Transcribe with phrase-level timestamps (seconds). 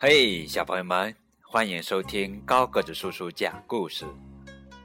[0.00, 4.06] 嘿，小朋友们，欢迎收听高个子叔叔讲故事。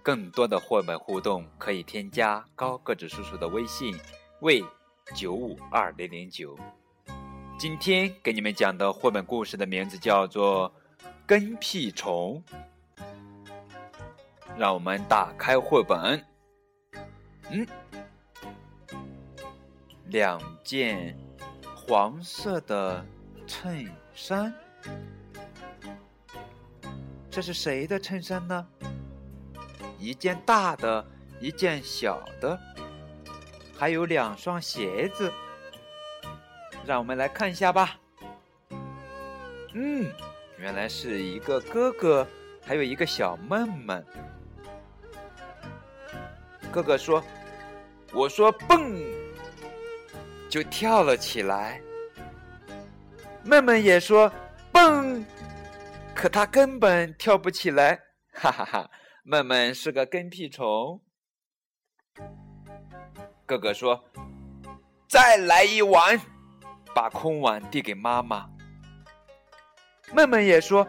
[0.01, 3.95] 更多的绘本互动可以添加高个子叔叔的微信，
[4.39, 4.65] 为
[5.13, 6.57] 九五二零零九。
[7.59, 10.73] 今天给你们讲的绘本故事的名字叫做
[11.27, 12.43] 《跟屁虫》。
[14.57, 16.25] 让我们打开绘本。
[17.51, 17.67] 嗯，
[20.07, 21.15] 两件
[21.75, 23.05] 黄色的
[23.45, 24.51] 衬衫。
[27.29, 28.67] 这是谁的衬衫呢？
[29.97, 31.03] 一件大的，
[31.39, 32.59] 一件小的，
[33.75, 35.31] 还有两双鞋子。
[36.85, 37.97] 让我们来看一下吧。
[39.73, 40.11] 嗯，
[40.57, 42.27] 原来是一个哥哥，
[42.63, 44.03] 还有一个小妹妹。
[46.71, 47.23] 哥哥说
[48.13, 49.01] ：“我说蹦，
[50.49, 51.81] 就跳了起来。”
[53.43, 54.31] 妹妹也说。
[54.73, 55.23] 蹦，
[56.15, 58.01] 可他根本跳不起来，
[58.33, 58.89] 哈哈哈！
[59.23, 60.99] 闷闷是个跟屁虫。
[63.45, 64.03] 哥哥说
[65.07, 66.19] ：“再来一碗。”
[66.93, 68.49] 把空碗递给妈妈。
[70.13, 70.87] 闷闷也说：“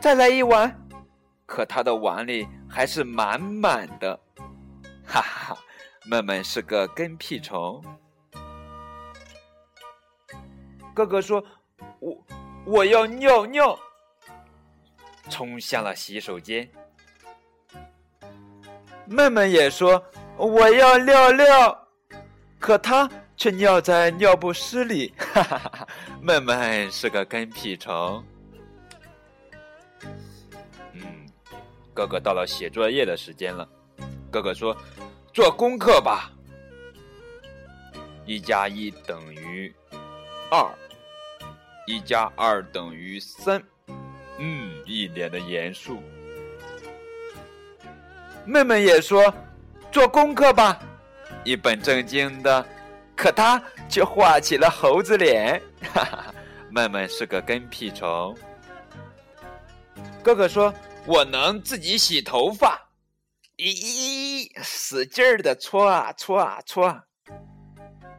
[0.00, 0.74] 再来一碗。”
[1.46, 4.18] 可他的碗里还是满满的，
[5.04, 5.60] 哈哈哈！
[6.06, 7.82] 闷闷是个跟屁虫。
[10.94, 11.44] 哥哥说
[12.00, 12.24] ：“我。”
[12.68, 13.78] 我要尿尿，
[15.30, 16.68] 冲向了洗手间。
[19.06, 20.04] 妹妹也说
[20.36, 21.88] 我要尿尿，
[22.58, 25.14] 可她却尿在尿不湿里。
[25.16, 25.88] 哈哈哈！
[26.20, 28.22] 妹妹是个跟屁虫。
[30.92, 31.26] 嗯，
[31.94, 33.66] 哥哥到了写作业的时间了。
[34.30, 34.76] 哥哥说
[35.32, 36.30] ：“做功课吧。”
[38.26, 39.74] 一加一等于
[40.50, 40.70] 二。
[41.88, 43.64] 一加二等于三，
[44.36, 46.02] 嗯，一脸的严肃。
[48.44, 49.32] 妹妹也说
[49.90, 50.78] ：“做功课吧。”
[51.44, 52.62] 一本正经的，
[53.16, 55.62] 可他却画起了猴子脸。
[55.94, 56.34] 哈哈，
[56.70, 58.36] 妹妹是个跟屁虫。
[60.22, 60.74] 哥哥说
[61.08, 62.78] ：“我能自己洗头发。”
[63.56, 67.00] 咦，使劲儿的搓啊搓啊搓。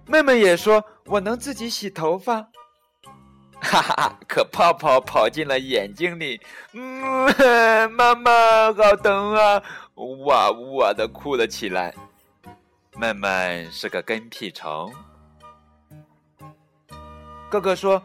[0.08, 2.50] 妹妹也说：“我能自己洗头发。”
[3.70, 6.42] 哈哈，可泡泡跑进了眼睛里，
[6.74, 8.32] 嗯，妈妈
[8.74, 9.62] 好疼啊！
[10.26, 11.94] 哇哇的哭了起来。
[12.96, 14.92] 闷闷是个跟屁虫。
[17.48, 18.02] 哥哥说：“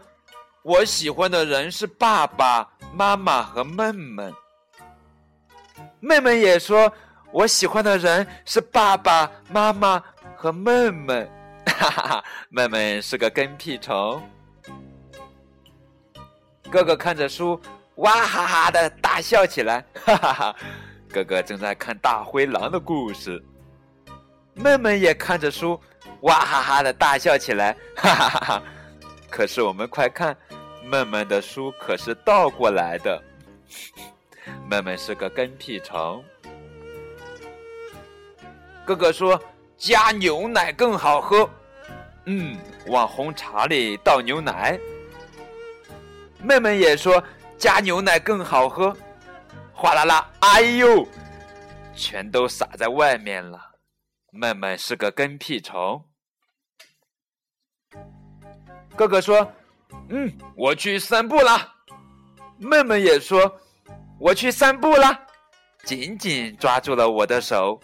[0.63, 4.31] 我喜欢的人是爸爸妈妈和妹妹。”
[5.99, 6.93] 妹妹也说
[7.33, 10.03] ：“我喜欢的人是爸爸妈妈
[10.37, 11.27] 和妹妹。”
[11.67, 14.23] 哈哈哈，妹妹是个跟屁虫。
[16.71, 17.61] 哥哥看着书，
[17.97, 20.57] 哇哈哈的大笑起来，哈哈哈！
[21.09, 23.41] 哥哥正在看大灰狼的故事，
[24.55, 25.81] 妹妹也看着书，
[26.23, 28.63] 哇哈哈的大笑起来，哈哈哈哈！
[29.31, 30.37] 可是我们快看，
[30.83, 33.23] 妹妹的书可是倒过来的，
[34.69, 36.25] 妹妹是个跟屁虫。
[38.85, 39.41] 哥哥说
[39.79, 41.49] 加牛奶更好喝，
[42.27, 42.59] 嗯，
[42.89, 44.79] 往红茶里倒牛奶。
[46.45, 47.25] 妹妹也说
[47.57, 48.95] 加牛奶更好喝，
[49.73, 51.09] 哗啦啦，哎呦，
[51.97, 53.59] 全都洒在外面了。
[54.31, 56.05] 妹妹是个跟屁虫。
[58.95, 59.51] 哥哥说
[60.11, 61.73] ：“嗯，我去散步了。”
[62.59, 63.59] 妹妹也说
[64.21, 65.19] ：“我去散步了。”
[65.83, 67.81] 紧紧抓住了我的手。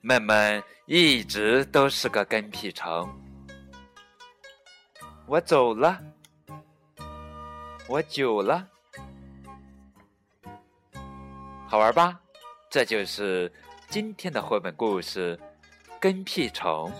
[0.00, 3.08] 妹妹一直都是个跟屁虫。
[5.26, 6.00] 我走了。
[7.88, 8.68] 我久了，
[11.66, 12.20] 好玩吧？
[12.68, 13.50] 这就是
[13.88, 15.34] 今天的绘本故事
[15.98, 16.92] 《跟屁虫》。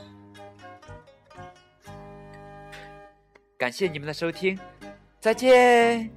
[3.58, 4.58] 感谢你们的收听，
[5.20, 6.10] 再见。